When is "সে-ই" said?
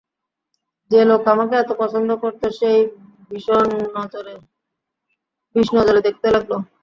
2.57-2.81